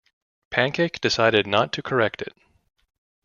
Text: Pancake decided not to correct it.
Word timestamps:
Pancake 0.49 0.99
decided 0.99 1.45
not 1.45 1.71
to 1.73 1.83
correct 1.83 2.23
it. 2.23 2.33